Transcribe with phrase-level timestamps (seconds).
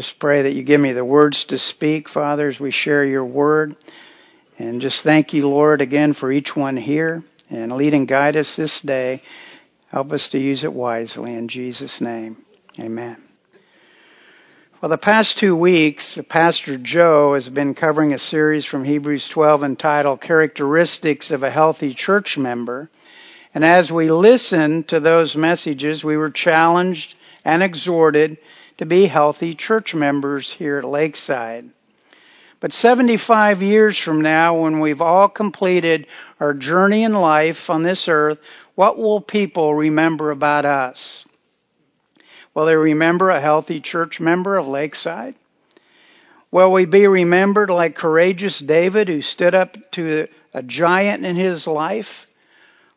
[0.00, 3.26] Just pray that you give me the words to speak, Father, as we share your
[3.26, 3.76] word.
[4.58, 8.56] And just thank you, Lord, again for each one here and lead and guide us
[8.56, 9.20] this day.
[9.90, 12.42] Help us to use it wisely in Jesus' name.
[12.80, 13.22] Amen.
[14.80, 19.62] Well, the past two weeks, Pastor Joe has been covering a series from Hebrews 12
[19.62, 22.88] entitled Characteristics of a Healthy Church Member.
[23.52, 27.14] And as we listened to those messages, we were challenged
[27.44, 28.38] and exhorted
[28.82, 31.70] to be healthy church members here at Lakeside.
[32.58, 36.08] But 75 years from now, when we've all completed
[36.40, 38.38] our journey in life on this earth,
[38.74, 41.24] what will people remember about us?
[42.54, 45.36] Will they remember a healthy church member of Lakeside?
[46.50, 51.68] Will we be remembered like courageous David who stood up to a giant in his
[51.68, 52.26] life?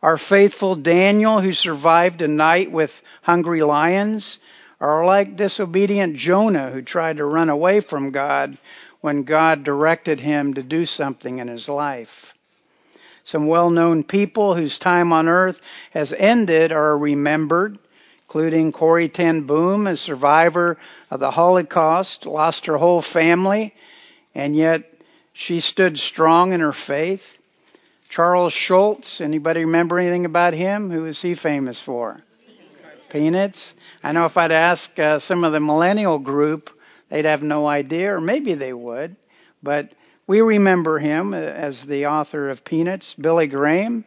[0.02, 2.90] Our faithful Daniel who survived a night with
[3.22, 4.40] hungry lions?
[4.80, 8.58] Or like disobedient Jonah who tried to run away from God
[9.02, 12.34] when God directed him to do something in his life?
[13.24, 15.58] Some well-known people whose time on earth
[15.92, 17.80] has ended are remembered
[18.28, 20.78] including Corrie ten Boom, a survivor
[21.10, 23.74] of the Holocaust, lost her whole family,
[24.34, 24.84] and yet
[25.34, 27.22] she stood strong in her faith.
[28.10, 30.92] Charles Schulz, anybody remember anything about him?
[30.92, 32.20] Who is he famous for?
[33.16, 33.74] Peanuts.
[34.04, 36.70] I know if I'd ask uh, some of the millennial group,
[37.10, 39.16] they'd have no idea, or maybe they would.
[39.64, 39.96] But
[40.28, 43.16] we remember him as the author of Peanuts.
[43.18, 44.04] Billy Graham,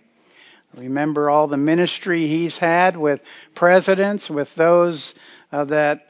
[0.77, 3.21] Remember all the ministry he's had with
[3.55, 5.15] presidents, with those
[5.51, 6.03] uh, that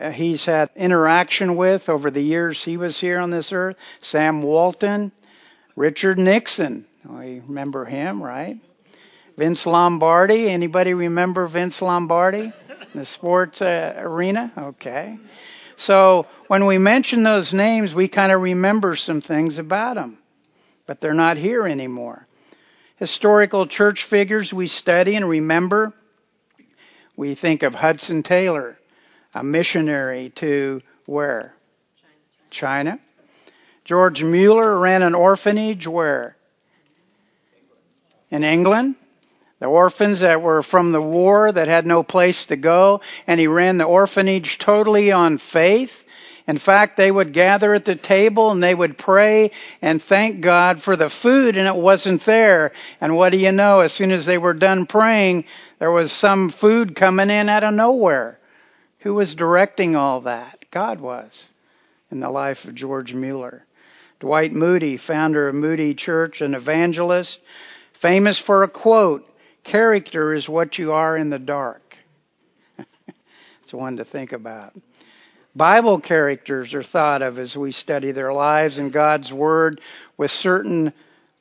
[0.00, 3.74] uh, he's had interaction with over the years he was here on this earth.
[4.00, 5.10] Sam Walton,
[5.74, 6.86] Richard Nixon.
[7.04, 8.60] We remember him, right?
[9.36, 10.48] Vince Lombardi.
[10.48, 12.52] Anybody remember Vince Lombardi?
[12.94, 14.52] The sports uh, arena?
[14.56, 15.18] Okay.
[15.76, 20.18] So when we mention those names, we kind of remember some things about them.
[20.86, 22.26] But they're not here anymore
[22.96, 25.92] historical church figures we study and remember.
[27.16, 28.78] We think of Hudson Taylor,
[29.34, 31.54] a missionary to where?
[32.50, 32.92] China.
[32.92, 33.00] China.
[33.84, 36.36] George Mueller ran an orphanage where?
[38.30, 38.96] In England.
[39.60, 43.46] The orphans that were from the war that had no place to go, and he
[43.46, 45.90] ran the orphanage totally on faith.
[46.46, 49.50] In fact, they would gather at the table and they would pray
[49.80, 52.72] and thank God for the food and it wasn't there.
[53.00, 53.80] And what do you know?
[53.80, 55.44] As soon as they were done praying,
[55.78, 58.38] there was some food coming in out of nowhere.
[59.00, 60.66] Who was directing all that?
[60.70, 61.44] God was
[62.10, 63.64] in the life of George Mueller.
[64.20, 67.40] Dwight Moody, founder of Moody Church, an evangelist,
[68.00, 69.26] famous for a quote,
[69.64, 71.96] character is what you are in the dark.
[72.78, 74.74] it's one to think about.
[75.56, 79.80] Bible characters are thought of as we study their lives in God's Word
[80.16, 80.92] with certain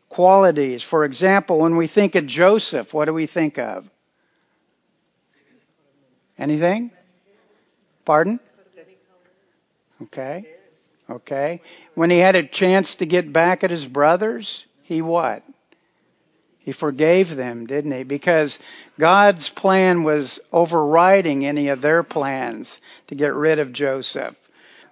[0.09, 0.85] qualities.
[0.87, 3.85] For example, when we think of Joseph, what do we think of?
[6.37, 6.91] Anything?
[8.05, 8.39] Pardon?
[10.03, 10.45] Okay.
[11.09, 11.61] Okay.
[11.95, 15.43] When he had a chance to get back at his brothers, he what?
[16.63, 18.03] He forgave them, didn't he?
[18.03, 18.57] Because
[18.97, 24.35] God's plan was overriding any of their plans to get rid of Joseph.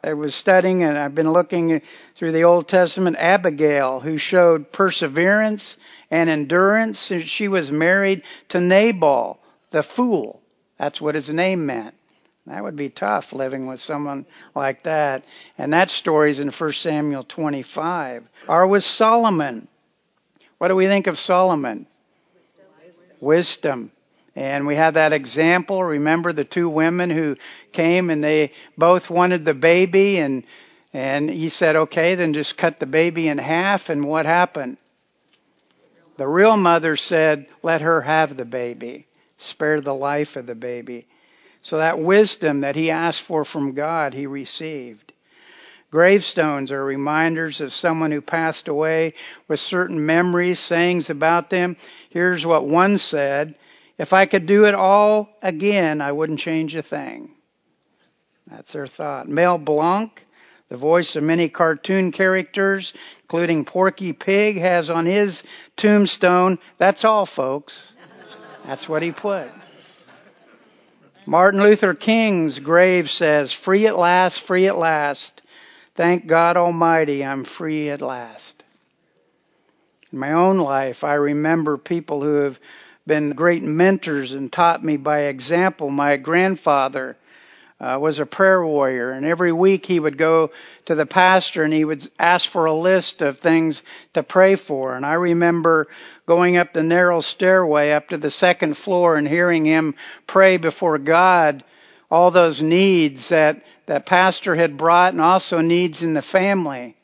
[0.03, 1.81] I was studying and I've been looking
[2.17, 5.77] through the Old Testament, Abigail, who showed perseverance
[6.09, 7.11] and endurance.
[7.25, 9.39] She was married to Nabal,
[9.71, 10.41] the fool.
[10.77, 11.95] That's what his name meant.
[12.47, 15.23] That would be tough living with someone like that.
[15.57, 18.23] And that story's in 1 Samuel 25.
[18.49, 19.67] Or was Solomon,
[20.61, 21.87] what do we think of Solomon?
[23.19, 23.91] Wisdom.
[24.35, 25.83] And we have that example.
[25.83, 27.35] Remember the two women who
[27.73, 30.43] came and they both wanted the baby and
[30.93, 34.77] and he said, "Okay, then just cut the baby in half." And what happened?
[36.17, 39.07] The real mother said, "Let her have the baby.
[39.39, 41.07] Spare the life of the baby."
[41.63, 45.10] So that wisdom that he asked for from God, he received.
[45.91, 49.13] Gravestones are reminders of someone who passed away
[49.49, 51.75] with certain memories, sayings about them.
[52.09, 53.55] Here's what one said
[53.97, 57.31] If I could do it all again, I wouldn't change a thing.
[58.49, 59.27] That's their thought.
[59.27, 60.25] Mel Blanc,
[60.69, 62.93] the voice of many cartoon characters,
[63.23, 65.43] including Porky Pig, has on his
[65.75, 67.93] tombstone, that's all, folks.
[68.65, 69.49] That's what he put.
[71.25, 75.41] Martin Luther King's grave says, Free at last, free at last.
[75.95, 78.63] Thank God Almighty, I'm free at last.
[80.11, 82.57] In my own life, I remember people who have
[83.05, 85.89] been great mentors and taught me by example.
[85.89, 87.17] My grandfather
[87.81, 90.51] uh, was a prayer warrior, and every week he would go
[90.85, 93.81] to the pastor and he would ask for a list of things
[94.13, 94.95] to pray for.
[94.95, 95.87] And I remember
[96.25, 99.95] going up the narrow stairway up to the second floor and hearing him
[100.27, 101.65] pray before God
[102.11, 106.95] all those needs that that pastor had brought and also needs in the family.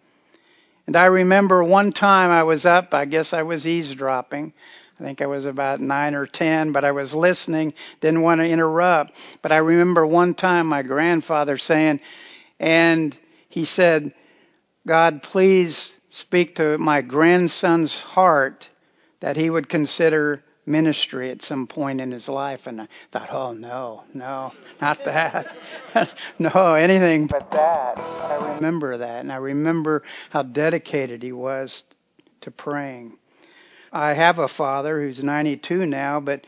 [0.86, 4.54] And I remember one time I was up, I guess I was eavesdropping,
[5.00, 8.46] I think I was about nine or ten, but I was listening, didn't want to
[8.46, 9.12] interrupt.
[9.42, 12.00] But I remember one time my grandfather saying,
[12.60, 13.16] and
[13.50, 14.14] he said,
[14.88, 18.68] God, please speak to my grandson's heart
[19.20, 22.62] that he would consider ministry at some point in his life.
[22.68, 25.56] And I thought, oh no, no, not that.
[26.40, 27.98] no, anything but that.
[27.98, 29.22] I remember that.
[29.22, 31.84] And I remember how dedicated he was
[32.42, 33.18] to praying.
[33.92, 36.46] I have a father who's 92 now, but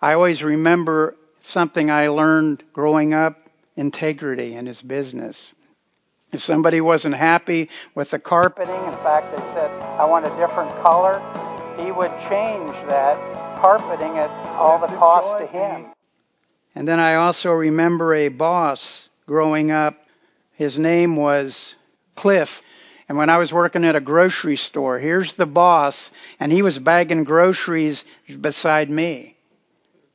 [0.00, 3.38] I always remember something I learned growing up
[3.76, 5.52] integrity in his business.
[6.32, 10.70] If somebody wasn't happy with the carpeting, in fact, they said, I want a different
[10.82, 11.20] color,
[11.78, 14.28] he would change that carpeting at
[14.58, 15.86] all the cost to him.
[16.74, 19.96] And then I also remember a boss growing up.
[20.52, 21.74] His name was
[22.14, 22.50] Cliff.
[23.08, 26.78] And when I was working at a grocery store, here's the boss, and he was
[26.78, 28.04] bagging groceries
[28.38, 29.34] beside me.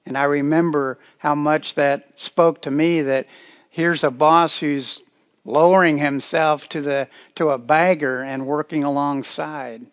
[0.05, 3.25] And I remember how much that spoke to me that
[3.71, 5.01] here's a boss who's
[5.43, 7.07] lowering himself to the
[7.37, 9.87] to a bagger and working alongside.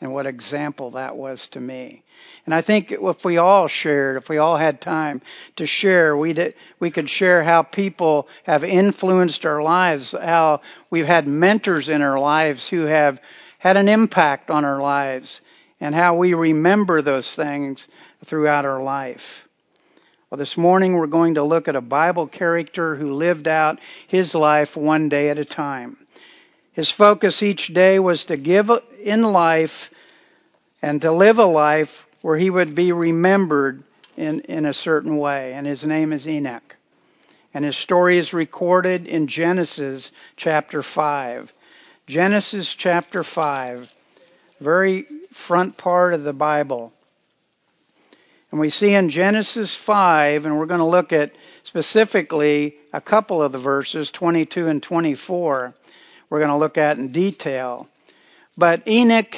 [0.00, 2.02] And what example that was to me.
[2.46, 5.20] And I think if we all shared, if we all had time
[5.56, 11.26] to share, we we could share how people have influenced our lives, how we've had
[11.26, 13.18] mentors in our lives who have
[13.58, 15.42] had an impact on our lives,
[15.80, 17.86] and how we remember those things
[18.24, 19.22] throughout our life.
[20.30, 24.34] Well, this morning we're going to look at a Bible character who lived out his
[24.34, 25.98] life one day at a time.
[26.80, 28.70] His focus each day was to give
[29.04, 29.90] in life
[30.80, 31.90] and to live a life
[32.22, 33.84] where he would be remembered
[34.16, 35.52] in, in a certain way.
[35.52, 36.76] And his name is Enoch.
[37.52, 41.52] And his story is recorded in Genesis chapter 5.
[42.06, 43.86] Genesis chapter 5,
[44.58, 45.04] very
[45.46, 46.94] front part of the Bible.
[48.50, 51.32] And we see in Genesis 5, and we're going to look at
[51.64, 55.74] specifically a couple of the verses, 22 and 24,
[56.30, 57.88] we're going to look at in detail.
[58.56, 59.34] But Enoch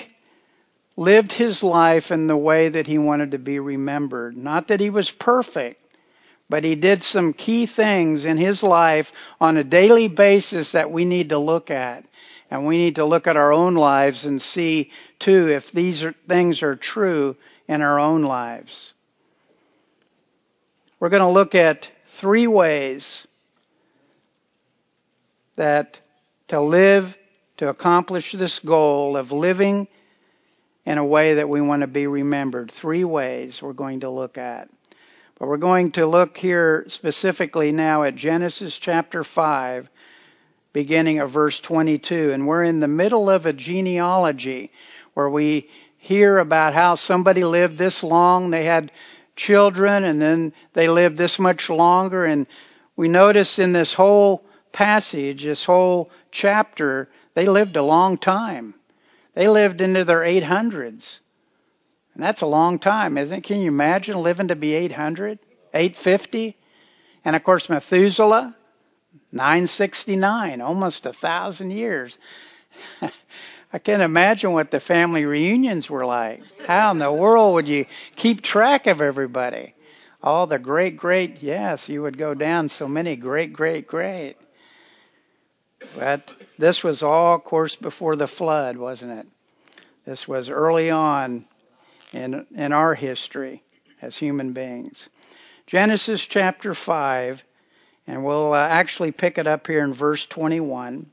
[0.96, 4.36] lived his life in the way that he wanted to be remembered.
[4.36, 5.80] Not that he was perfect,
[6.48, 9.06] but he did some key things in his life
[9.40, 12.04] on a daily basis that we need to look at.
[12.50, 16.14] And we need to look at our own lives and see, too, if these are,
[16.28, 17.36] things are true
[17.66, 18.92] in our own lives.
[21.00, 21.88] We're going to look at
[22.20, 23.26] three ways
[25.56, 25.98] that
[26.52, 27.16] to live,
[27.56, 29.88] to accomplish this goal of living
[30.84, 32.70] in a way that we want to be remembered.
[32.78, 34.69] Three ways we're going to look at.
[35.38, 39.88] But we're going to look here specifically now at Genesis chapter 5,
[40.75, 42.32] beginning of verse 22.
[42.34, 44.70] And we're in the middle of a genealogy
[45.14, 48.93] where we hear about how somebody lived this long, they had
[49.37, 52.26] children, and then they lived this much longer.
[52.26, 52.46] And
[52.94, 58.75] we notice in this whole passage, this whole chapter, they lived a long time.
[59.35, 61.18] They lived into their 800s.
[62.14, 63.44] And that's a long time, isn't it?
[63.44, 65.38] Can you imagine living to be 800?
[65.73, 66.56] 850?
[67.25, 68.54] And of course, Methuselah,
[69.30, 72.16] 969, almost a thousand years.
[73.73, 76.42] I can't imagine what the family reunions were like.
[76.66, 79.75] How in the world would you keep track of everybody?
[80.23, 84.37] All the great, great, yes, you would go down so many great, great, great.
[85.99, 86.22] But
[86.58, 89.26] this was all, of course, before the flood, wasn't it?
[90.06, 91.44] This was early on
[92.12, 93.62] in, in our history
[94.00, 95.08] as human beings.
[95.66, 97.40] Genesis chapter 5,
[98.06, 101.06] and we'll uh, actually pick it up here in verse 21.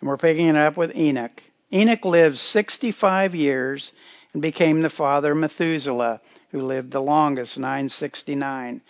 [0.00, 1.42] And we're picking it up with Enoch.
[1.72, 3.92] Enoch lived 65 years
[4.32, 8.82] and became the father of Methuselah, who lived the longest, 969.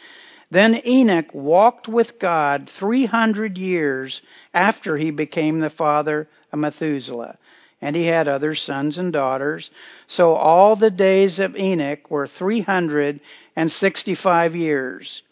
[0.51, 4.23] Then Enoch walked with God 300 years
[4.55, 7.37] after he became the father of Methuselah.
[7.81, 9.69] And he had other sons and daughters.
[10.07, 15.23] So all the days of Enoch were 365 years.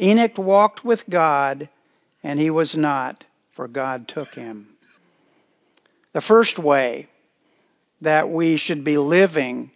[0.00, 1.68] Enoch walked with God,
[2.22, 3.24] and he was not,
[3.54, 4.68] for God took him.
[6.12, 7.08] The first way
[8.00, 9.70] that we should be living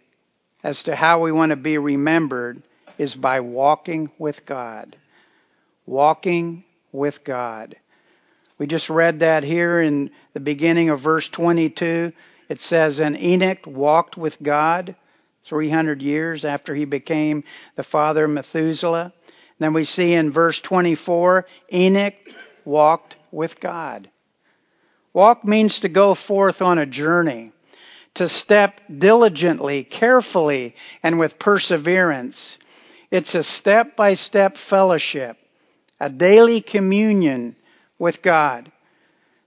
[0.63, 2.63] as to how we want to be remembered
[2.97, 4.97] is by walking with God.
[5.85, 7.75] walking with God.
[8.57, 12.13] We just read that here in the beginning of verse 22.
[12.47, 14.95] It says, And Enoch walked with God
[15.49, 17.43] 300 years after he became
[17.75, 19.11] the father of Methuselah.
[19.59, 22.13] Then we see in verse 24, Enoch
[22.63, 24.09] walked with God.
[25.13, 27.51] Walk means to go forth on a journey,
[28.15, 32.57] to step diligently, carefully, and with perseverance.
[33.13, 35.37] It's a step by step fellowship,
[35.99, 37.55] a daily communion
[37.99, 38.71] with God.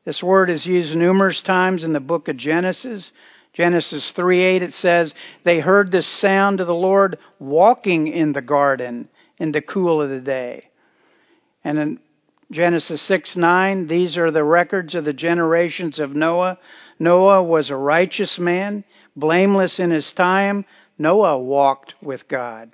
[0.05, 3.11] This word is used numerous times in the book of Genesis.
[3.55, 8.41] Genesis 3 8, it says, They heard the sound of the Lord walking in the
[8.41, 10.71] garden in the cool of the day.
[11.65, 12.01] And in
[12.53, 16.61] Genesis 6 9, these are the records of the generations of Noah.
[17.01, 18.85] Noah was a righteous man,
[19.17, 20.65] blameless in his time.
[20.99, 22.71] Noah walked with God.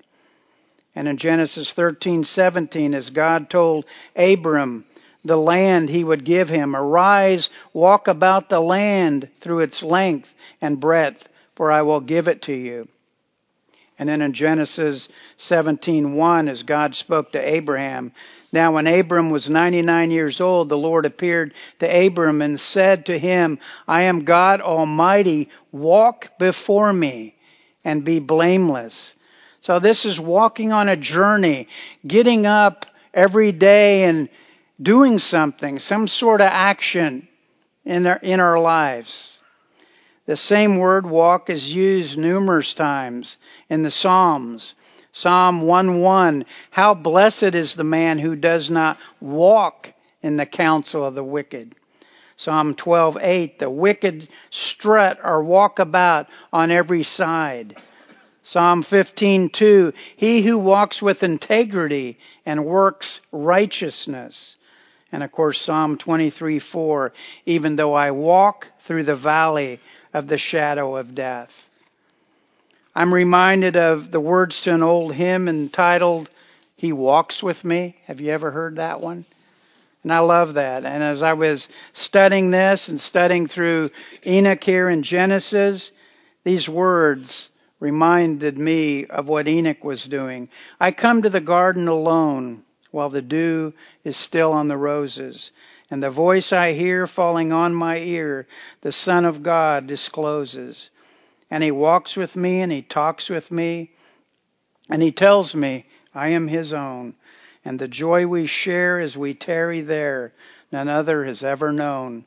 [0.94, 4.84] And in Genesis 13:17 as God told Abram,
[5.24, 6.74] the land he would give him.
[6.74, 10.28] Arise, walk about the land through its length
[10.60, 12.88] and breadth, for I will give it to you.
[13.98, 15.08] And then in Genesis
[15.38, 18.12] 17:1 as God spoke to Abraham,
[18.52, 23.18] now when Abram was 99 years old, the Lord appeared to Abram and said to
[23.18, 27.34] him, I am God Almighty, walk before me
[27.84, 29.14] and be blameless.
[29.62, 31.68] So this is walking on a journey,
[32.04, 34.28] getting up every day and
[34.80, 37.28] doing something, some sort of action
[37.84, 39.38] in our, in our lives.
[40.26, 43.36] The same word walk is used numerous times
[43.68, 44.74] in the Psalms.
[45.12, 49.92] Psalm 1:1 How blessed is the man who does not walk
[50.22, 51.76] in the counsel of the wicked.
[52.36, 57.76] Psalm 12:8 The wicked strut or walk about on every side.
[58.44, 64.56] Psalm 15:2 He who walks with integrity and works righteousness.
[65.12, 67.12] And of course, Psalm 23 4,
[67.46, 69.78] even though I walk through the valley
[70.12, 71.50] of the shadow of death.
[72.94, 76.28] I'm reminded of the words to an old hymn entitled,
[76.76, 77.96] He Walks With Me.
[78.06, 79.24] Have you ever heard that one?
[80.02, 80.84] And I love that.
[80.84, 83.90] And as I was studying this and studying through
[84.26, 85.90] Enoch here in Genesis,
[86.44, 87.48] these words
[87.82, 90.48] reminded me of what Enoch was doing.
[90.78, 92.62] I come to the garden alone
[92.92, 93.72] while the dew
[94.04, 95.50] is still on the roses.
[95.90, 98.46] And the voice I hear falling on my ear,
[98.82, 100.90] the Son of God discloses.
[101.50, 103.90] And he walks with me and he talks with me
[104.88, 105.84] and he tells me
[106.14, 107.16] I am his own.
[107.64, 110.32] And the joy we share as we tarry there,
[110.70, 112.26] none other has ever known.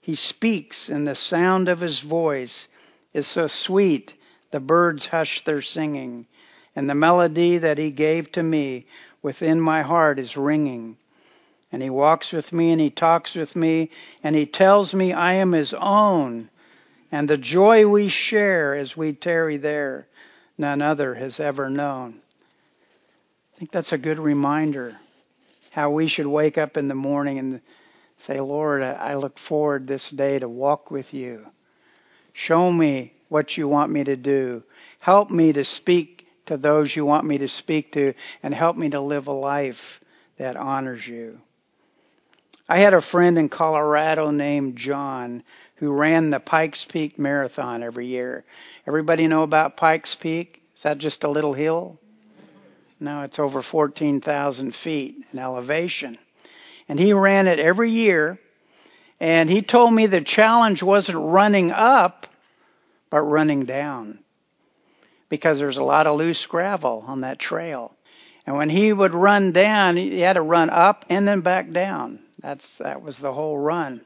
[0.00, 2.66] He speaks and the sound of his voice
[3.14, 4.14] is so sweet
[4.52, 6.26] the birds hush their singing.
[6.76, 8.86] And the melody that he gave to me
[9.22, 10.96] within my heart is ringing.
[11.70, 13.90] And he walks with me and he talks with me
[14.22, 16.50] and he tells me I am his own.
[17.10, 20.06] And the joy we share as we tarry there,
[20.56, 22.20] none other has ever known.
[23.54, 24.96] I think that's a good reminder
[25.70, 27.60] how we should wake up in the morning and
[28.26, 31.46] say, Lord, I look forward this day to walk with you.
[32.34, 34.62] Show me what you want me to do.
[34.98, 38.12] Help me to speak to those you want me to speak to
[38.42, 39.80] and help me to live a life
[40.38, 41.38] that honors you.
[42.68, 45.42] I had a friend in Colorado named John
[45.76, 48.44] who ran the Pikes Peak Marathon every year.
[48.86, 50.62] Everybody know about Pikes Peak?
[50.76, 51.98] Is that just a little hill?
[53.00, 56.18] No, it's over 14,000 feet in elevation.
[56.88, 58.38] And he ran it every year.
[59.18, 62.26] And he told me the challenge wasn't running up,
[63.12, 64.18] but running down
[65.28, 67.92] because there's a lot of loose gravel on that trail.
[68.46, 72.20] And when he would run down, he had to run up and then back down.
[72.42, 74.00] That's that was the whole run.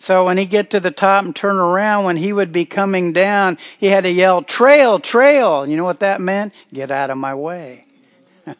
[0.00, 3.12] So when he get to the top and turn around, when he would be coming
[3.12, 6.52] down, he had to yell, "Trail, trail!" You know what that meant?
[6.72, 7.86] Get out of my way.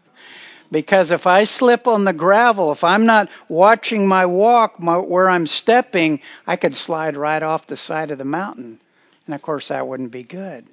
[0.71, 5.29] because if I slip on the gravel, if I'm not watching my walk, my, where
[5.29, 8.81] I'm stepping, I could slide right off the side of the mountain,
[9.29, 10.67] and of course that wouldn't be good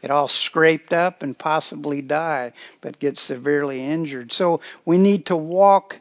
[0.00, 4.32] get all scraped up and possibly die, but get severely injured.
[4.32, 5.96] So we need to walk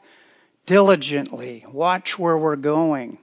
[0.66, 3.18] diligently, watch where we're going.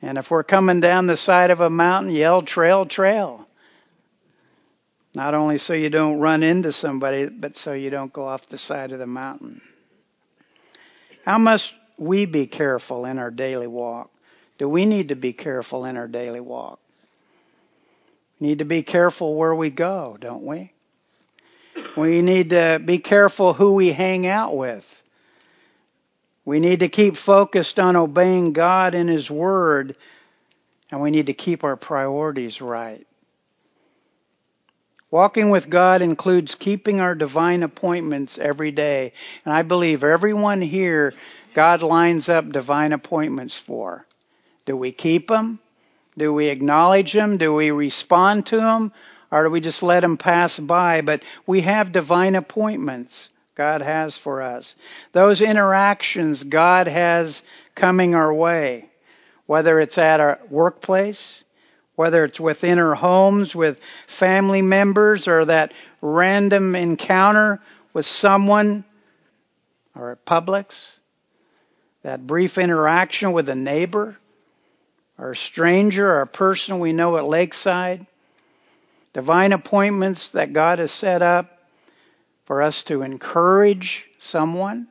[0.00, 3.46] And if we're coming down the side of a mountain, yell trail, trail.
[5.14, 8.58] Not only so you don't run into somebody, but so you don't go off the
[8.58, 9.60] side of the mountain.
[11.24, 14.10] How must we be careful in our daily walk?
[14.58, 16.78] Do we need to be careful in our daily walk?
[18.40, 20.72] Need to be careful where we go, don't we?
[21.96, 24.84] We need to be careful who we hang out with.
[26.44, 29.96] We need to keep focused on obeying God and His Word,
[30.90, 33.06] and we need to keep our priorities right.
[35.10, 39.12] Walking with God includes keeping our divine appointments every day.
[39.44, 41.14] And I believe everyone here,
[41.54, 44.06] God lines up divine appointments for.
[44.66, 45.60] Do we keep them?
[46.18, 47.38] Do we acknowledge them?
[47.38, 48.92] Do we respond to them?
[49.30, 51.00] Or do we just let them pass by?
[51.02, 54.74] But we have divine appointments God has for us.
[55.12, 57.42] Those interactions God has
[57.74, 58.88] coming our way.
[59.46, 61.42] Whether it's at our workplace,
[61.96, 63.78] whether it's within our homes with
[64.18, 67.60] family members or that random encounter
[67.92, 68.84] with someone
[69.96, 70.74] or at Publix,
[72.02, 74.16] that brief interaction with a neighbor
[75.18, 78.06] or a stranger or a person we know at Lakeside,
[79.14, 81.50] divine appointments that God has set up
[82.46, 84.88] for us to encourage someone,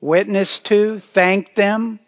[0.00, 2.00] witness to, thank them,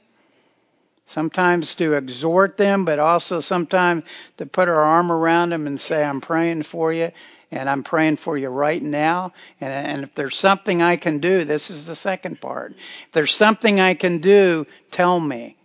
[1.08, 4.02] Sometimes to exhort them, but also sometimes
[4.38, 7.12] to put our arm around them and say, I'm praying for you,
[7.52, 9.32] and I'm praying for you right now.
[9.60, 12.72] And, and if there's something I can do, this is the second part.
[12.72, 15.56] If there's something I can do, tell me.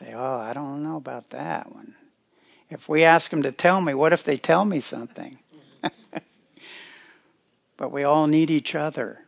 [0.00, 1.94] Say, oh, I don't know about that one.
[2.68, 5.38] If we ask them to tell me, what if they tell me something?
[7.76, 9.18] but we all need each other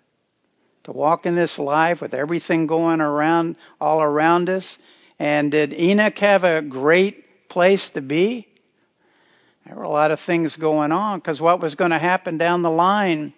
[0.84, 4.78] to walk in this life with everything going around all around us
[5.22, 8.48] and did Enoch have a great place to be?
[9.64, 12.62] There were a lot of things going on because what was going to happen down
[12.62, 13.32] the line?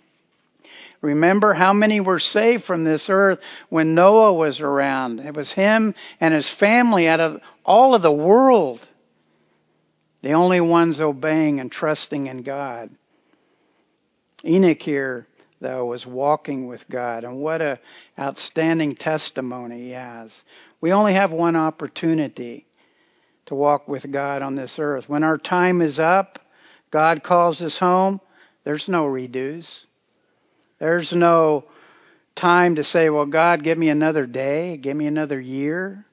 [1.05, 5.21] Remember how many were saved from this earth when Noah was around?
[5.21, 8.81] It was him and his family out of all of the world.
[10.23, 12.91] The only ones obeying and trusting in God.
[14.47, 15.27] Enoch here,
[15.61, 17.79] though, was walking with God, and what a
[18.19, 20.33] outstanding testimony he has.
[20.81, 22.67] We only have one opportunity
[23.47, 25.07] to walk with God on this earth.
[25.07, 26.39] When our time is up,
[26.91, 28.23] God calls us home,
[28.65, 29.67] there's no redos.
[30.79, 31.65] There's no
[32.37, 36.05] time to say, well, God, give me another day, give me another year.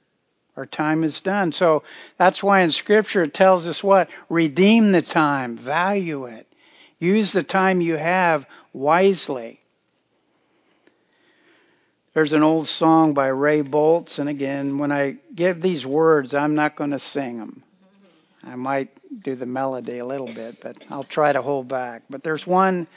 [0.56, 1.52] Our time is done.
[1.52, 1.84] So
[2.20, 4.10] that's why in Scripture it tells us what?
[4.30, 6.48] Redeem the time, value it.
[7.00, 9.60] Use the time you have wisely.
[12.14, 16.56] There's an old song by Ray Boltz, and again, when I give these words, I'm
[16.56, 17.64] not going to sing them.
[18.44, 18.90] I might
[19.24, 22.04] do the melody a little bit, but I'll try to hold back.
[22.10, 22.88] But there's one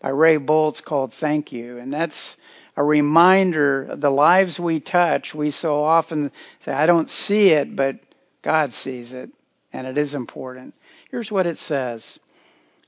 [0.00, 2.36] by Ray Boltz called Thank You, and that's
[2.76, 5.34] a reminder of the lives we touch.
[5.34, 6.30] We so often
[6.64, 7.96] say, I don't see it, but
[8.42, 9.30] God sees it,
[9.72, 10.74] and it is important.
[11.10, 12.18] Here's what it says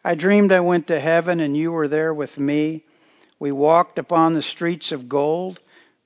[0.04, 2.84] I dreamed I went to heaven, and you were there with me.
[3.38, 5.58] We walked upon the streets of gold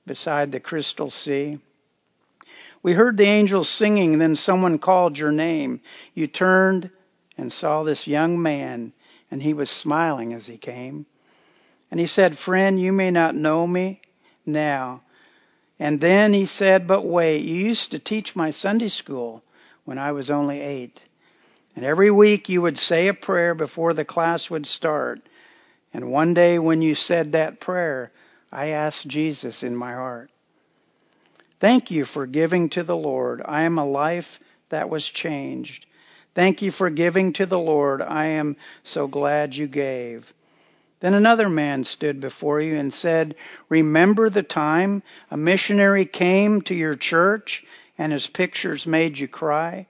[0.07, 1.59] beside the crystal sea.
[2.81, 5.81] We heard the angels singing, then someone called your name.
[6.13, 6.89] You turned
[7.37, 8.93] and saw this young man,
[9.31, 11.05] and he was smiling as he came.
[11.91, 14.01] And he said, Friend, you may not know me
[14.45, 15.01] now.
[15.79, 19.43] And then he said, But wait, you used to teach my Sunday school
[19.83, 21.01] when I was only eight.
[21.75, 25.19] And every week you would say a prayer before the class would start.
[25.93, 28.11] And one day when you said that prayer,
[28.51, 30.31] I asked Jesus in my heart.
[31.59, 33.41] Thank you for giving to the Lord.
[33.43, 35.85] I am a life that was changed.
[36.35, 38.01] Thank you for giving to the Lord.
[38.01, 40.25] I am so glad you gave.
[40.99, 43.35] Then another man stood before you and said,
[43.69, 47.63] Remember the time a missionary came to your church
[47.97, 49.87] and his pictures made you cry?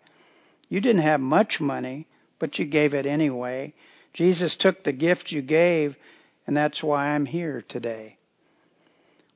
[0.69, 3.73] You didn't have much money, but you gave it anyway.
[4.13, 5.95] Jesus took the gift you gave,
[6.45, 8.17] and that's why I'm here today.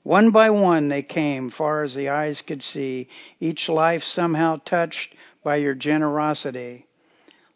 [0.04, 5.15] One by one they came, far as the eyes could see, each life somehow touched
[5.43, 6.86] by your generosity.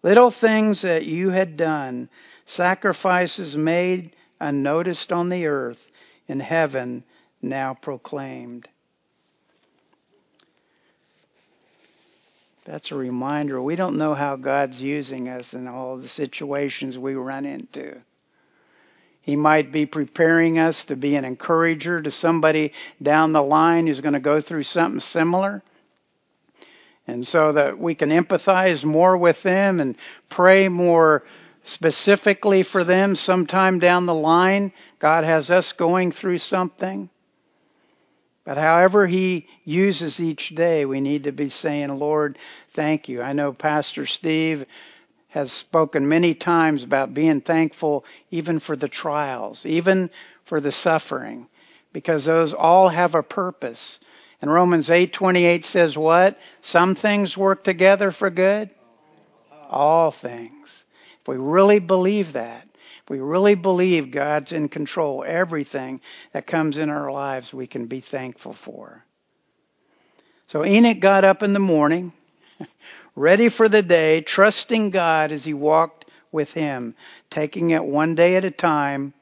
[0.03, 2.09] Little things that you had done,
[2.45, 5.79] sacrifices made unnoticed on the earth,
[6.27, 7.03] in heaven
[7.41, 8.67] now proclaimed.
[12.65, 13.61] That's a reminder.
[13.61, 18.01] We don't know how God's using us in all the situations we run into.
[19.21, 24.01] He might be preparing us to be an encourager to somebody down the line who's
[24.01, 25.61] going to go through something similar.
[27.05, 29.95] And so that we can empathize more with them and
[30.29, 31.23] pray more
[31.65, 34.71] specifically for them sometime down the line.
[34.99, 37.09] God has us going through something.
[38.45, 42.37] But however He uses each day, we need to be saying, Lord,
[42.75, 43.21] thank you.
[43.21, 44.65] I know Pastor Steve
[45.29, 50.09] has spoken many times about being thankful even for the trials, even
[50.45, 51.47] for the suffering,
[51.91, 53.99] because those all have a purpose
[54.43, 56.37] And Romans 8:28 says what?
[56.63, 58.69] Some things work together for good.
[59.69, 60.83] All things.
[61.21, 62.67] If we really believe that,
[63.03, 66.01] if we really believe God's in control, everything
[66.33, 69.05] that comes in our lives we can be thankful for.
[70.47, 72.11] So Enoch got up in the morning,
[73.15, 76.03] ready for the day, trusting God as he walked
[76.33, 76.95] with him,
[77.29, 79.13] taking it one day at a time,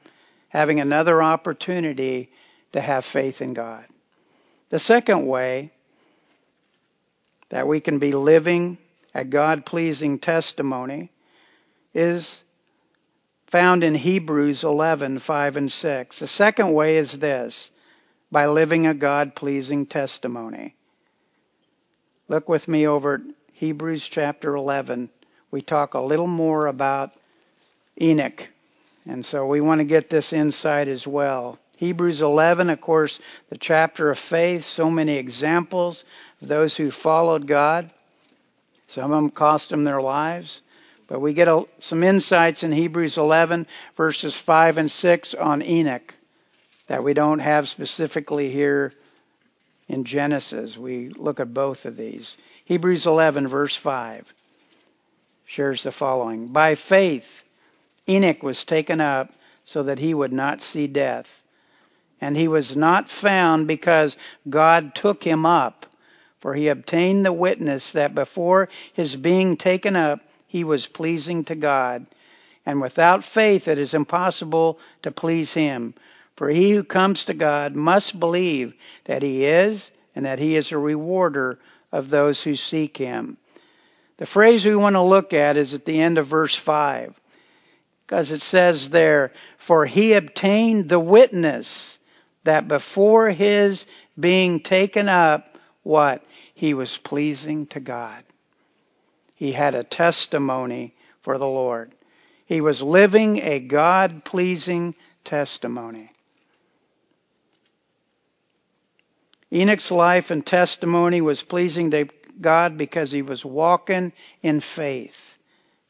[0.49, 2.31] having another opportunity
[2.71, 3.85] to have faith in God.
[4.71, 5.71] The second way
[7.49, 8.77] that we can be living
[9.13, 11.11] a God pleasing testimony
[11.93, 12.41] is
[13.51, 16.19] found in Hebrews 11, 5 and 6.
[16.19, 17.69] The second way is this
[18.31, 20.73] by living a God pleasing testimony.
[22.29, 25.09] Look with me over Hebrews chapter 11.
[25.51, 27.11] We talk a little more about
[28.01, 28.43] Enoch.
[29.05, 31.59] And so we want to get this insight as well.
[31.81, 36.03] Hebrews 11, of course, the chapter of faith, so many examples
[36.39, 37.91] of those who followed God.
[38.85, 40.61] Some of them cost them their lives.
[41.07, 43.65] But we get a, some insights in Hebrews 11,
[43.97, 46.13] verses 5 and 6 on Enoch
[46.87, 48.93] that we don't have specifically here
[49.87, 50.77] in Genesis.
[50.77, 52.37] We look at both of these.
[52.65, 54.27] Hebrews 11, verse 5
[55.47, 57.25] shares the following By faith,
[58.07, 59.31] Enoch was taken up
[59.65, 61.25] so that he would not see death
[62.21, 64.15] and he was not found because
[64.47, 65.87] God took him up.
[66.39, 71.55] For he obtained the witness that before his being taken up, he was pleasing to
[71.55, 72.05] God.
[72.65, 75.95] And without faith, it is impossible to please him.
[76.37, 78.73] For he who comes to God must believe
[79.05, 81.59] that he is, and that he is a rewarder
[81.91, 83.37] of those who seek him.
[84.17, 87.15] The phrase we want to look at is at the end of verse 5.
[88.05, 89.31] Because it says there,
[89.67, 91.97] For he obtained the witness
[92.43, 93.85] that before his
[94.19, 95.45] being taken up,
[95.83, 96.23] what?
[96.53, 98.23] He was pleasing to God.
[99.35, 101.95] He had a testimony for the Lord.
[102.45, 106.11] He was living a God pleasing testimony.
[109.51, 112.07] Enoch's life and testimony was pleasing to
[112.39, 115.15] God because he was walking in faith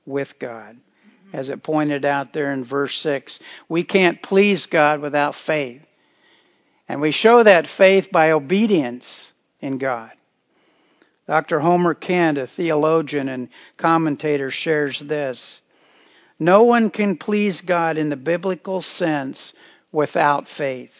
[0.05, 0.77] with God.
[1.33, 5.81] As it pointed out there in verse 6, we can't please God without faith.
[6.91, 10.12] And we show that faith by obedience in God.
[11.25, 11.62] Dr.
[11.62, 15.62] Homer Kent, a theologian and commentator, shares this.
[16.38, 19.54] No one can please God in the biblical sense
[19.93, 20.91] without faith.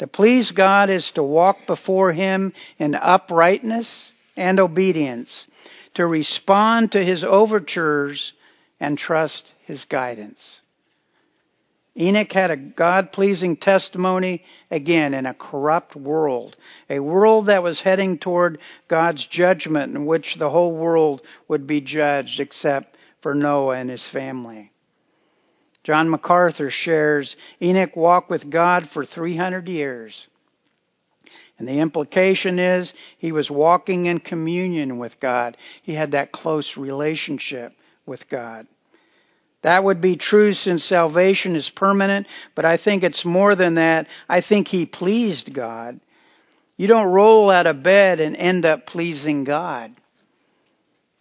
[0.00, 5.46] To please God is to walk before Him in uprightness and obedience,
[5.94, 8.32] to respond to His overtures
[8.80, 10.60] and trust His guidance.
[11.96, 16.56] Enoch had a God pleasing testimony again in a corrupt world,
[16.90, 21.80] a world that was heading toward God's judgment in which the whole world would be
[21.80, 24.72] judged except for Noah and his family.
[25.84, 30.26] John MacArthur shares Enoch walked with God for 300 years.
[31.58, 35.56] And the implication is he was walking in communion with God.
[35.82, 37.72] He had that close relationship
[38.06, 38.66] with God.
[39.64, 44.08] That would be true since salvation is permanent, but I think it's more than that.
[44.28, 46.00] I think he pleased God.
[46.76, 49.96] You don't roll out of bed and end up pleasing God.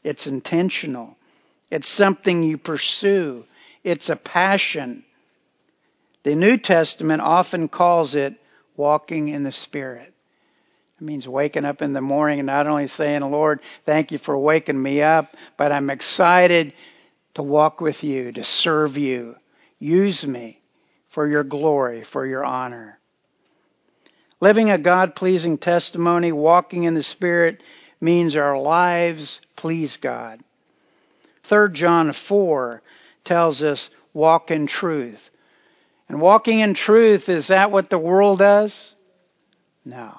[0.03, 1.15] It's intentional.
[1.71, 3.45] It's something you pursue.
[3.81, 5.05] It's a passion.
[6.23, 8.33] The New Testament often calls it
[8.75, 10.13] walking in the Spirit.
[10.99, 14.37] It means waking up in the morning and not only saying, Lord, thank you for
[14.37, 16.73] waking me up, but I'm excited
[17.35, 19.35] to walk with you, to serve you.
[19.79, 20.61] Use me
[21.13, 22.99] for your glory, for your honor.
[24.39, 27.63] Living a God pleasing testimony, walking in the Spirit,
[28.01, 30.43] means our lives please God.
[31.49, 32.81] 3 John 4
[33.25, 35.19] tells us, walk in truth.
[36.09, 38.93] And walking in truth, is that what the world does?
[39.85, 40.13] No.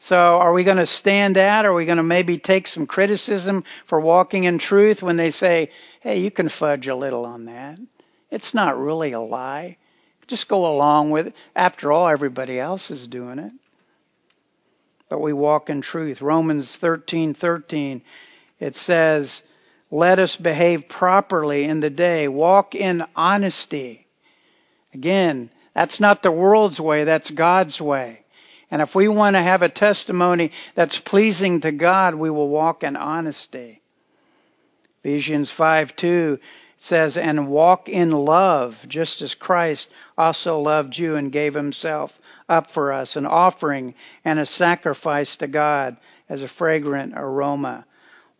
[0.00, 1.64] So are we going to stand out?
[1.64, 5.70] Are we going to maybe take some criticism for walking in truth when they say,
[6.02, 7.78] hey, you can fudge a little on that.
[8.30, 9.76] It's not really a lie.
[10.26, 11.34] Just go along with it.
[11.54, 13.52] After all, everybody else is doing it.
[15.08, 16.20] But we walk in truth.
[16.20, 18.02] Romans 13, 13,
[18.58, 19.42] it says,
[19.90, 22.26] let us behave properly in the day.
[22.26, 24.06] Walk in honesty.
[24.94, 28.24] Again, that's not the world's way, that's God's way.
[28.70, 32.82] And if we want to have a testimony that's pleasing to God, we will walk
[32.82, 33.81] in honesty.
[35.02, 36.38] Ephesians 5 2
[36.78, 39.88] says, and walk in love, just as Christ
[40.18, 42.10] also loved you and gave himself
[42.48, 45.96] up for us, an offering and a sacrifice to God
[46.28, 47.86] as a fragrant aroma.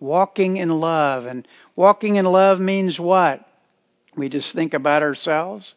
[0.01, 1.27] Walking in love.
[1.27, 1.46] And
[1.77, 3.46] walking in love means what?
[4.16, 5.75] We just think about ourselves.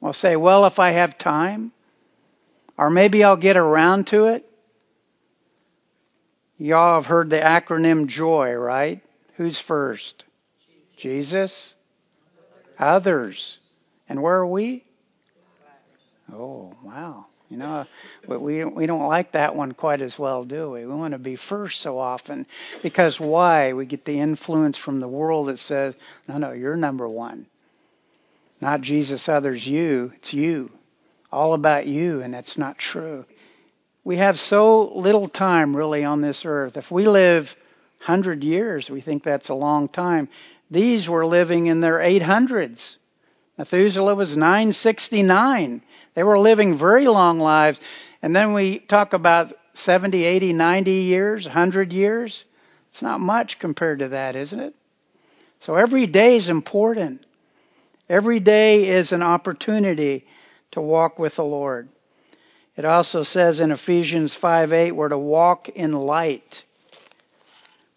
[0.00, 1.72] We'll say, well, if I have time,
[2.78, 4.44] or maybe I'll get around to it.
[6.58, 9.02] Y'all have heard the acronym JOY, right?
[9.36, 10.24] Who's first?
[10.98, 11.74] Jesus
[12.78, 13.58] others.
[14.08, 14.84] And where are we?
[16.32, 17.26] Oh, wow.
[17.48, 17.86] You know,
[18.26, 20.84] we we don't like that one quite as well, do we?
[20.84, 22.44] We want to be first so often
[22.82, 23.72] because why?
[23.72, 25.94] We get the influence from the world that says,
[26.26, 27.46] "No, no, you're number 1."
[28.60, 30.12] Not Jesus, others, you.
[30.16, 30.72] It's you.
[31.30, 33.24] All about you, and that's not true.
[34.02, 36.76] We have so little time really on this earth.
[36.76, 37.54] If we live
[38.06, 40.28] 100 years, we think that's a long time.
[40.70, 42.96] These were living in their 800s.
[43.58, 45.82] Methuselah was 969.
[46.14, 47.80] They were living very long lives.
[48.22, 52.44] And then we talk about 70, 80, 90 years, 100 years.
[52.92, 54.74] It's not much compared to that, isn't it?
[55.60, 57.24] So every day is important.
[58.08, 60.24] Every day is an opportunity
[60.72, 61.88] to walk with the Lord.
[62.76, 66.62] It also says in Ephesians 5 8, we're to walk in light.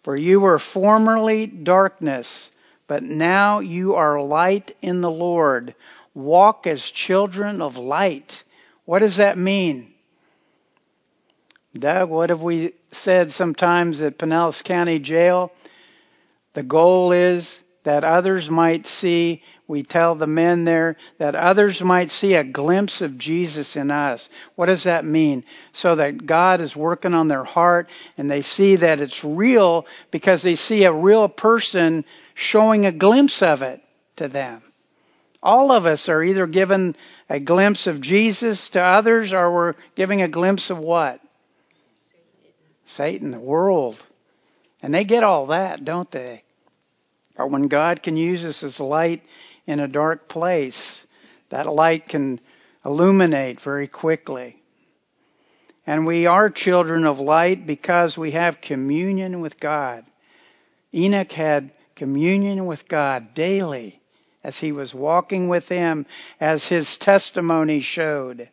[0.02, 2.50] For you were formerly darkness,
[2.86, 5.74] but now you are light in the Lord.
[6.14, 8.44] Walk as children of light.
[8.84, 9.92] What does that mean?
[11.78, 15.52] Doug, what have we said sometimes at Pinellas County Jail?
[16.54, 17.48] The goal is
[17.84, 23.00] that others might see, we tell the men there, that others might see a glimpse
[23.00, 24.28] of Jesus in us.
[24.56, 25.44] What does that mean?
[25.72, 27.86] So that God is working on their heart
[28.18, 32.04] and they see that it's real because they see a real person
[32.34, 33.80] showing a glimpse of it
[34.16, 34.62] to them.
[35.42, 36.96] All of us are either given
[37.28, 41.20] a glimpse of Jesus to others or we're giving a glimpse of what?
[42.96, 43.96] Satan, the world.
[44.82, 46.42] And they get all that, don't they?
[47.36, 49.22] Or when God can use us as light
[49.66, 51.02] in a dark place,
[51.50, 52.40] that light can
[52.84, 54.56] illuminate very quickly.
[55.86, 60.04] And we are children of light because we have communion with God.
[60.94, 64.00] Enoch had communion with God daily
[64.42, 66.06] as he was walking with Him,
[66.40, 68.48] as his testimony showed.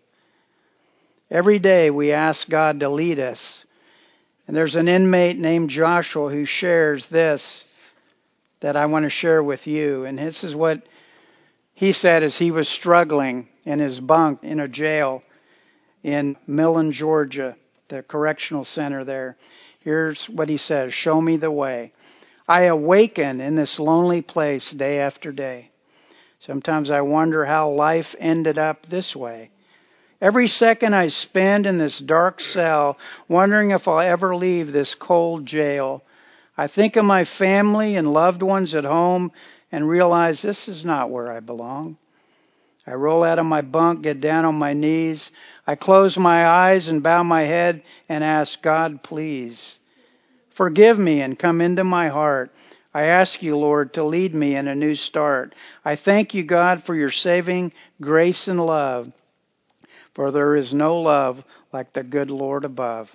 [1.30, 3.64] Every day we ask God to lead us.
[4.48, 7.64] And there's an inmate named Joshua who shares this
[8.62, 10.06] that I want to share with you.
[10.06, 10.82] And this is what
[11.78, 15.22] he said as he was struggling in his bunk in a jail
[16.02, 17.56] in Millen, Georgia,
[17.90, 19.38] the correctional center there.
[19.82, 21.94] Here's what he says Show me the way.
[22.48, 25.70] I awaken in this lonely place day after day.
[26.40, 29.52] Sometimes I wonder how life ended up this way.
[30.20, 35.46] Every second I spend in this dark cell, wondering if I'll ever leave this cold
[35.46, 36.02] jail
[36.60, 39.32] I think of my family and loved ones at home
[39.72, 41.98] and realize this is not where I belong.
[42.86, 45.30] I roll out of my bunk, get down on my knees.
[45.66, 49.78] I close my eyes and bow my head and ask God, please,
[50.56, 52.52] forgive me and come into my heart.
[52.94, 55.54] I ask you, Lord, to lead me in a new start.
[55.84, 59.12] I thank you, God, for your saving grace and love.
[60.16, 63.10] For there is no love like the good Lord above.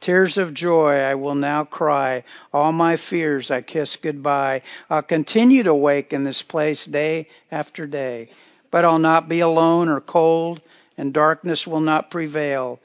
[0.00, 2.24] Tears of joy I will now cry.
[2.52, 4.62] All my fears I kiss goodbye.
[4.90, 8.30] I'll continue to wake in this place day after day.
[8.70, 10.60] But I'll not be alone or cold,
[10.98, 12.78] and darkness will not prevail.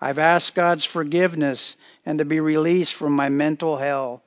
[0.00, 4.22] I've asked God's forgiveness and to be released from my mental hell.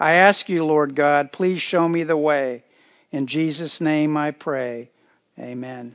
[0.00, 2.64] I ask you, Lord God, please show me the way.
[3.12, 4.90] In Jesus' name I pray.
[5.38, 5.94] Amen.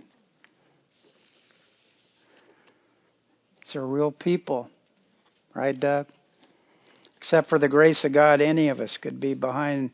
[3.62, 4.70] It's a real people.
[5.60, 6.08] Right, uh, Doug?
[7.18, 9.92] Except for the grace of God, any of us could be behind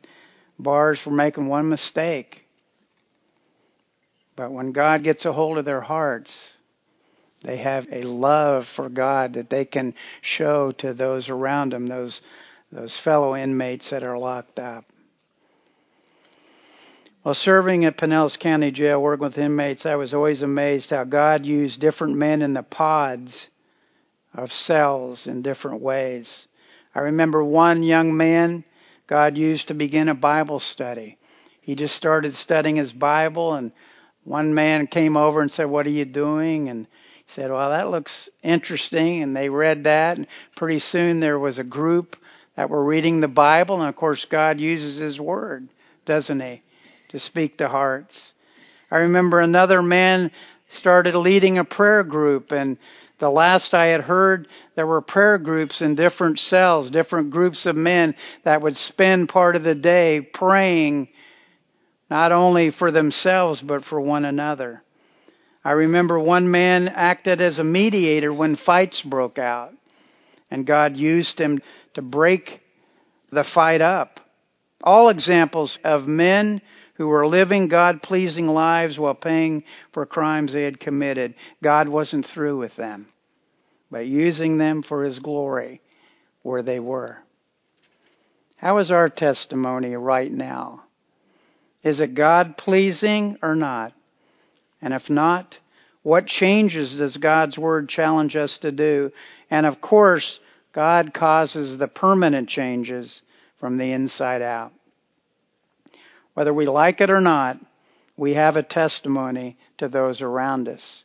[0.60, 2.44] bars for making one mistake.
[4.36, 6.32] But when God gets a hold of their hearts,
[7.42, 12.22] they have a love for God that they can show to those around them, those
[12.72, 14.86] those fellow inmates that are locked up.
[17.24, 21.44] While serving at Pinellas County Jail, working with inmates, I was always amazed how God
[21.44, 23.48] used different men in the pods
[24.38, 26.48] of cells in different ways.
[26.94, 28.64] I remember one young man
[29.08, 31.18] God used to begin a Bible study.
[31.62, 33.72] He just started studying his Bible, and
[34.24, 36.70] one man came over and said, What are you doing?
[36.70, 36.88] And
[37.26, 39.22] he said, Well, that looks interesting.
[39.22, 42.16] And they read that, and pretty soon there was a group
[42.56, 45.68] that were reading the Bible, and of course, God uses His Word,
[46.06, 46.62] doesn't He?
[47.16, 48.34] to speak to hearts.
[48.92, 50.32] I remember another man
[50.72, 52.78] started leading a prayer group and
[53.20, 57.76] the last I had heard, there were prayer groups in different cells, different groups of
[57.76, 61.10] men that would spend part of the day praying
[62.10, 64.84] not only for themselves but for one another.
[65.64, 69.74] I remember one man acted as a mediator when fights broke out,
[70.52, 71.62] and God used him
[71.96, 72.62] to break
[73.32, 74.20] the fight up.
[74.84, 76.62] All examples of men
[76.96, 81.36] who were living God pleasing lives while paying for crimes they had committed.
[81.62, 83.08] God wasn't through with them,
[83.92, 85.82] but using them for His glory
[86.42, 87.18] where they were.
[88.58, 90.84] How is our testimony right now?
[91.84, 93.94] Is it God pleasing or not?
[94.82, 95.58] And if not,
[96.02, 99.12] what changes does God's Word challenge us to do?
[99.50, 100.40] And of course,
[100.74, 103.22] God causes the permanent changes
[103.60, 104.72] from the inside out.
[106.36, 107.58] Whether we like it or not,
[108.18, 111.04] we have a testimony to those around us.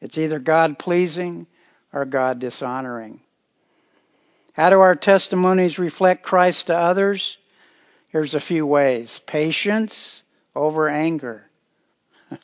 [0.00, 1.46] It's either God pleasing
[1.92, 3.20] or God dishonoring.
[4.52, 7.38] How do our testimonies reflect Christ to others?
[8.08, 9.20] Here's a few ways.
[9.26, 10.22] Patience
[10.54, 11.44] over anger.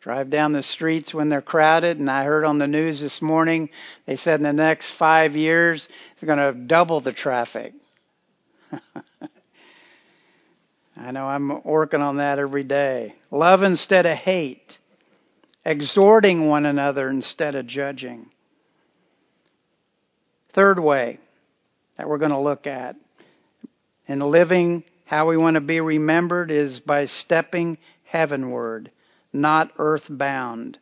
[0.00, 3.70] Drive down the streets when they're crowded, and I heard on the news this morning
[4.06, 5.88] they said in the next five years
[6.20, 7.74] they're going to double the traffic.
[11.02, 13.14] I know I'm working on that every day.
[13.30, 14.78] Love instead of hate.
[15.64, 18.30] Exhorting one another instead of judging.
[20.52, 21.18] Third way
[21.96, 22.96] that we're going to look at
[24.06, 28.90] in living how we want to be remembered is by stepping heavenward,
[29.32, 30.78] not earthbound.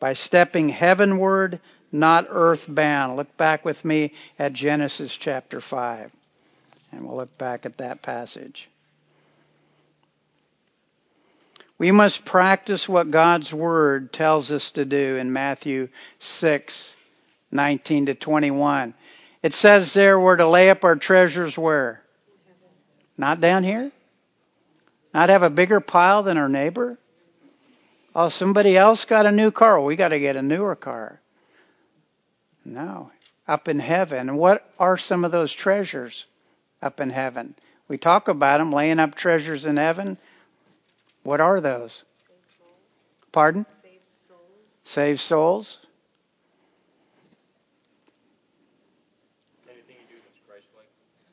[0.00, 1.60] By stepping heavenward,
[1.92, 3.16] not earthbound.
[3.16, 6.10] Look back with me at Genesis chapter 5,
[6.92, 8.68] and we'll look back at that passage.
[11.80, 15.88] We must practice what God's Word tells us to do in Matthew
[16.18, 16.94] 6,
[17.50, 18.92] 19 to 21.
[19.42, 22.02] It says there we're to lay up our treasures where?
[23.16, 23.90] Not down here?
[25.14, 26.98] Not have a bigger pile than our neighbor?
[28.14, 29.80] Oh, somebody else got a new car.
[29.80, 31.18] We got to get a newer car.
[32.62, 33.10] No.
[33.48, 34.36] Up in heaven.
[34.36, 36.26] What are some of those treasures
[36.82, 37.54] up in heaven?
[37.88, 40.18] We talk about them, laying up treasures in heaven.
[41.22, 42.04] What are those?
[43.32, 43.66] Pardon?
[43.82, 44.38] Save souls.
[44.84, 45.78] Save souls.
[49.68, 50.88] Anything you do that's Christ like.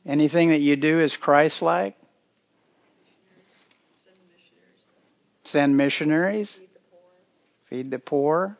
[0.05, 1.95] Anything that you do is Christ like.
[5.45, 6.51] Send missionaries.
[6.51, 6.51] Send missionaries.
[6.51, 7.09] Feed the poor.
[7.69, 8.57] Feed the poor.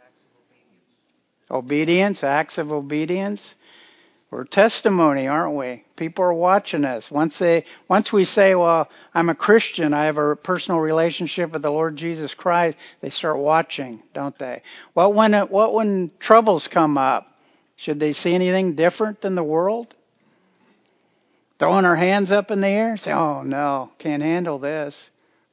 [0.00, 2.22] acts of obedience.
[2.22, 3.54] Obedience, acts of obedience.
[4.36, 5.82] We're testimony, aren't we?
[5.96, 7.10] People are watching us.
[7.10, 11.62] Once they, once we say, well, I'm a Christian, I have a personal relationship with
[11.62, 14.60] the Lord Jesus Christ, they start watching, don't they?
[14.92, 17.26] What when, what when troubles come up?
[17.76, 19.94] Should they see anything different than the world?
[21.58, 22.98] Throwing our hands up in the air?
[22.98, 24.94] Say, oh no, can't handle this.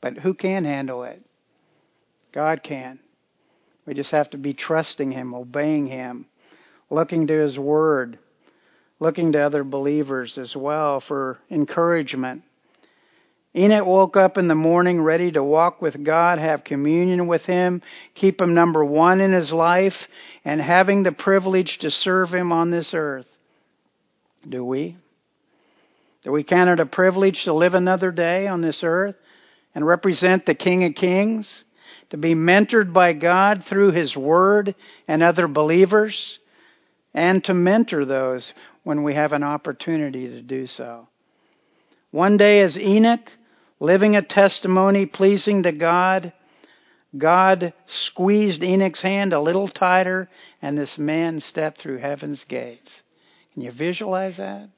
[0.02, 1.22] But who can handle it?
[2.34, 3.00] God can.
[3.86, 6.26] We just have to be trusting Him, obeying Him,
[6.90, 8.20] looking to His Word,
[9.04, 12.42] looking to other believers as well for encouragement.
[13.54, 17.82] Enoch woke up in the morning ready to walk with God, have communion with Him,
[18.16, 20.08] keep Him number one in his life,
[20.46, 23.28] and having the privilege to serve Him on this earth.
[24.48, 24.96] Do we?
[26.24, 29.16] Do we count it a privilege to live another day on this earth
[29.76, 31.66] and represent the King of Kings?
[32.12, 34.76] To be mentored by God through His Word
[35.10, 36.40] and other believers?
[37.14, 41.08] And to mentor those when we have an opportunity to do so.
[42.12, 43.32] One day as Enoch,
[43.80, 46.34] living a testimony pleasing to God,
[47.18, 50.30] God squeezed Enoch's hand a little tighter
[50.62, 53.02] and this man stepped through heaven's gates.
[53.54, 54.64] Can you visualize that?
[54.64, 54.70] It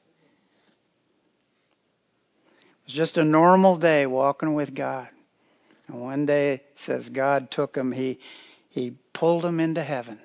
[2.88, 5.08] was just a normal day walking with God.
[5.88, 8.20] And one day it says God took him, he,
[8.70, 10.20] he pulled him into heaven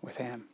[0.00, 0.46] with him.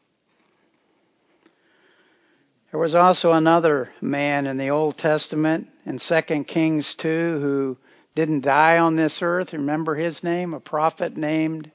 [2.70, 7.76] There was also another man in the Old Testament in 2 Kings 2 who
[8.16, 9.52] didn't die on this earth.
[9.52, 10.52] Remember his name?
[10.52, 11.70] A prophet named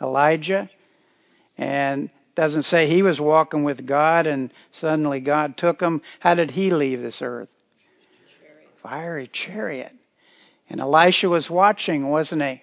[0.00, 0.68] Elijah.
[1.56, 6.02] And doesn't say he was walking with God and suddenly God took him.
[6.20, 7.48] How did he leave this earth?
[8.82, 9.92] Fiery chariot.
[10.68, 12.48] And Elisha was watching, wasn't he?
[12.48, 12.60] And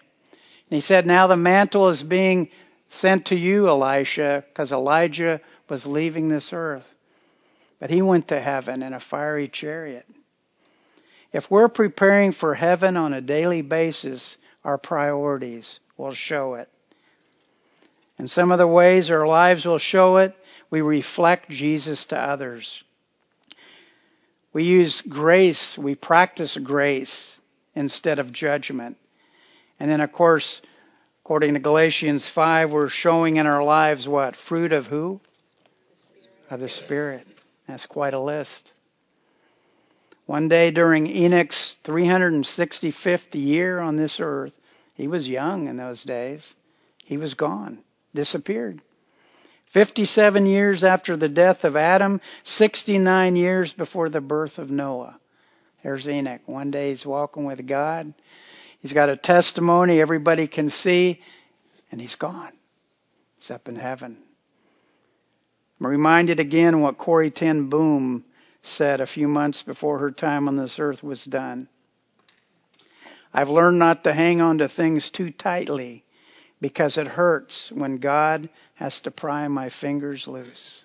[0.70, 2.50] he said, Now the mantle is being
[2.90, 6.86] sent to you, Elisha, because Elijah was leaving this earth.
[7.80, 10.06] But he went to heaven in a fiery chariot.
[11.32, 16.70] If we're preparing for heaven on a daily basis, our priorities will show it.
[18.18, 20.36] And some of the ways our lives will show it,
[20.70, 22.84] we reflect Jesus to others.
[24.52, 27.36] We use grace, we practice grace
[27.76, 28.98] instead of judgment.
[29.80, 30.62] And then, of course,
[31.24, 34.36] according to Galatians 5, we're showing in our lives what?
[34.36, 35.22] Fruit of who?
[36.50, 37.26] Of the Spirit.
[37.70, 38.72] That's quite a list.
[40.26, 44.54] One day during Enoch's 365th year on this earth,
[44.96, 46.56] he was young in those days.
[47.06, 47.80] He was gone,
[48.16, 48.82] disappeared.
[49.72, 55.20] 57 years after the death of Adam, 69 years before the birth of Noah.
[55.84, 56.42] There's Enoch.
[56.48, 58.16] One day he's walking with God.
[58.80, 61.22] He's got a testimony everybody can see,
[61.92, 62.54] and he's gone.
[63.38, 64.18] He's up in heaven.
[65.80, 68.26] I'm reminded again what Corrie Ten Boom
[68.64, 71.70] said a few months before her time on this earth was done.
[73.34, 76.04] I've learned not to hang on to things too tightly
[76.60, 80.84] because it hurts when God has to pry my fingers loose.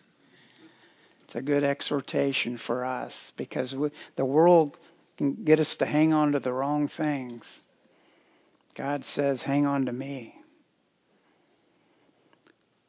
[1.24, 4.76] It's a good exhortation for us because we, the world
[5.16, 7.44] can get us to hang on to the wrong things.
[8.76, 10.34] God says, hang on to me.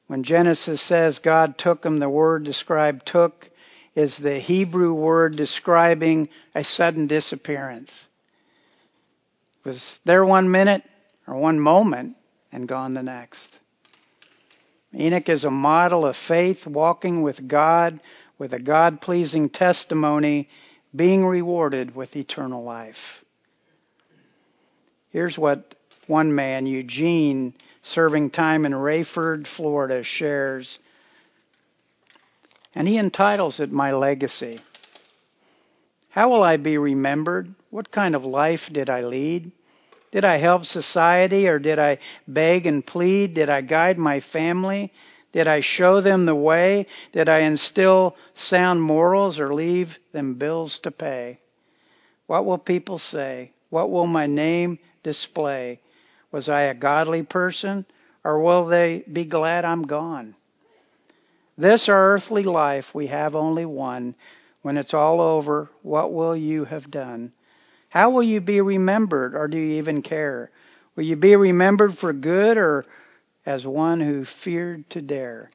[0.07, 3.49] When Genesis says God took him, the word described took
[3.95, 7.91] is the Hebrew word describing a sudden disappearance.
[9.63, 10.83] Was there one minute
[11.27, 12.15] or one moment
[12.51, 13.49] and gone the next.
[14.93, 17.99] Enoch is a model of faith, walking with God,
[18.37, 20.47] with a God pleasing testimony,
[20.95, 22.95] being rewarded with eternal life.
[25.09, 25.75] Here's what
[26.07, 27.53] one man, Eugene,
[27.85, 30.79] serving time in Raiford, Florida, shares.
[32.73, 34.59] And he entitles it My Legacy.
[36.09, 37.53] How will I be remembered?
[37.69, 39.51] What kind of life did I lead?
[40.11, 43.33] Did I help society or did I beg and plead?
[43.33, 44.93] Did I guide my family?
[45.33, 46.87] Did I show them the way?
[47.11, 51.39] Did I instill sound morals or leave them bills to pay?
[52.27, 53.51] What will people say?
[53.69, 55.81] What will my name display?
[56.35, 57.85] Was I a godly person
[58.21, 60.35] or will they be glad I'm gone?
[61.57, 64.15] This our earthly life, we have only one.
[64.61, 67.31] When it's all over, what will you have done?
[67.87, 70.51] How will you be remembered, or do you even care?
[70.97, 72.85] Will you be remembered for good or
[73.45, 75.51] as one who feared to dare?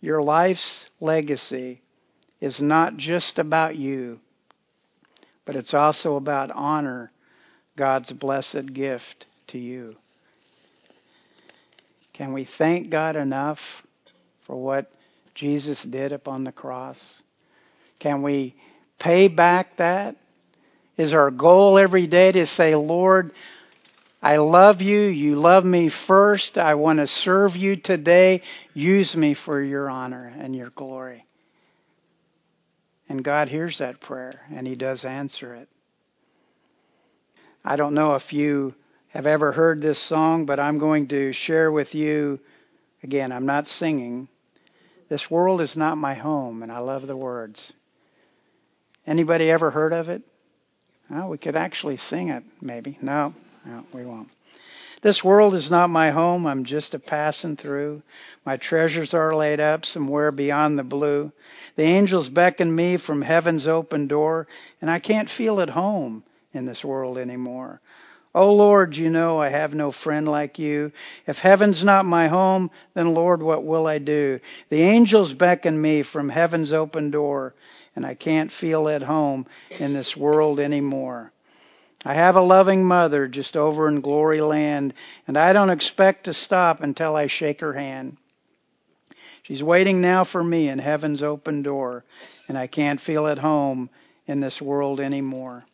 [0.00, 1.82] Your life's legacy
[2.40, 4.20] is not just about you,
[5.44, 7.10] but it's also about honor
[7.76, 9.96] God's blessed gift to you.
[12.14, 13.58] Can we thank God enough
[14.46, 14.90] for what
[15.34, 16.98] Jesus did upon the cross?
[18.00, 18.56] Can we
[18.98, 20.16] pay back that
[20.96, 23.32] is our goal every day to say, Lord,
[24.20, 25.02] I love you.
[25.02, 26.58] You love me first.
[26.58, 28.42] I want to serve you today.
[28.74, 31.24] Use me for your honor and your glory.
[33.08, 35.68] And God hears that prayer and He does answer it.
[37.64, 38.74] I don't know if you
[39.18, 42.38] have ever heard this song, but I'm going to share with you
[43.02, 44.28] again, I'm not singing.
[45.08, 47.72] This world is not my home, and I love the words.
[49.08, 50.22] Anybody ever heard of it?
[51.10, 52.96] Well, we could actually sing it, maybe.
[53.02, 53.34] No,
[53.66, 54.28] no, we won't.
[55.02, 56.46] This world is not my home.
[56.46, 58.04] I'm just a passing through.
[58.46, 61.32] My treasures are laid up somewhere beyond the blue.
[61.74, 64.46] The angels beckon me from heaven's open door,
[64.80, 67.80] and I can't feel at home in this world anymore.
[68.34, 70.92] Oh Lord, you know I have no friend like you.
[71.26, 74.40] If heaven's not my home, then Lord, what will I do?
[74.68, 77.54] The angels beckon me from heaven's open door,
[77.96, 79.46] and I can't feel at home
[79.78, 81.32] in this world anymore.
[82.04, 84.94] I have a loving mother just over in glory land,
[85.26, 88.18] and I don't expect to stop until I shake her hand.
[89.42, 92.04] She's waiting now for me in heaven's open door,
[92.46, 93.90] and I can't feel at home
[94.26, 95.64] in this world anymore.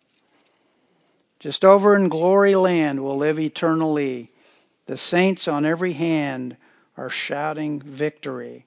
[1.44, 4.32] Just over in glory land we'll live eternally.
[4.86, 6.56] The saints on every hand
[6.96, 8.64] are shouting victory.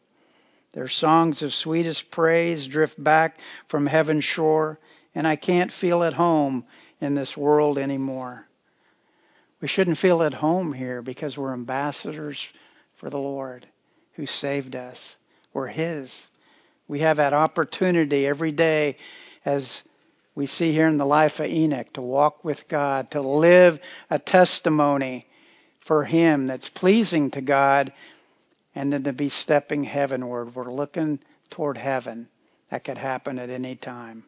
[0.74, 4.78] Their songs of sweetest praise drift back from heaven's shore,
[5.16, 6.66] and I can't feel at home
[7.02, 8.46] in this world anymore.
[9.60, 12.40] We shouldn't feel at home here because we're ambassadors
[12.98, 13.66] for the Lord
[14.14, 15.16] who saved us.
[15.52, 16.28] We're His.
[16.88, 18.98] We have that opportunity every day
[19.46, 19.82] as
[20.38, 24.20] we see here in the life of Enoch to walk with God, to live a
[24.20, 25.26] testimony
[25.88, 27.92] for Him that's pleasing to God
[28.76, 30.54] and then to be stepping heavenward.
[30.54, 32.28] We're looking toward heaven.
[32.70, 34.26] That could happen at any time.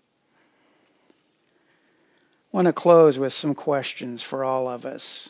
[2.51, 5.30] I want to close with some questions for all of us.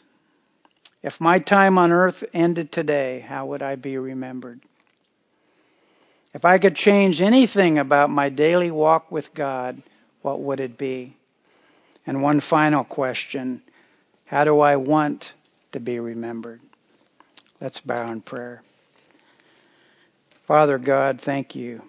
[1.03, 4.61] If my time on earth ended today, how would I be remembered?
[6.33, 9.83] If I could change anything about my daily walk with God,
[10.21, 11.15] what would it be?
[12.05, 13.61] And one final question
[14.25, 15.25] How do I want
[15.71, 16.61] to be remembered?
[17.61, 18.61] Let's bow in prayer.
[20.47, 21.81] Father God, thank you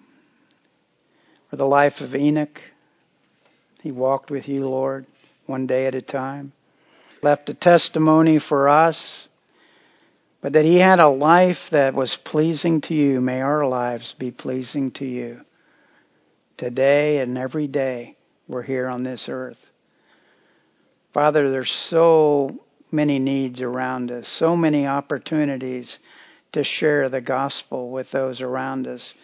[1.49, 2.61] for the life of Enoch.
[3.83, 5.07] He walked with you, Lord,
[5.47, 6.53] one day at a time.
[7.23, 9.29] Left a testimony for us,
[10.43, 13.21] but that he had a life that was pleasing to you.
[13.21, 15.41] May our lives be pleasing to you
[16.59, 18.17] today and every day
[18.51, 19.59] we're here on this earth.
[21.15, 22.59] Father, there's so
[22.91, 26.01] many needs around us, so many opportunities
[26.53, 29.15] to share the gospel with those around us.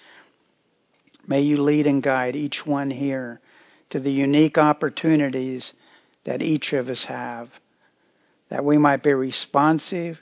[1.27, 3.41] May you lead and guide each one here
[3.91, 5.73] to the unique opportunities
[6.25, 7.49] that each of us have,
[8.49, 10.19] that we might be responsive.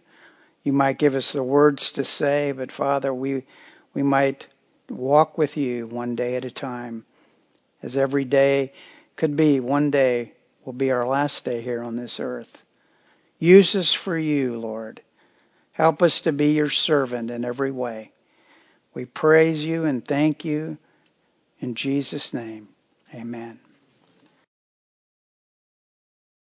[0.63, 3.45] You might give us the words to say, but Father, we,
[3.93, 4.47] we might
[4.89, 7.05] walk with you one day at a time,
[7.83, 8.73] as every day
[9.17, 10.33] could be one day
[10.65, 12.49] will be our last day here on this earth.
[13.39, 15.03] Use us for you, Lord.
[15.73, 18.13] Help us to be your servant in every way.
[18.95, 20.79] We praise you and thank you
[21.61, 22.69] in Jesus' name.
[23.13, 23.64] Amen.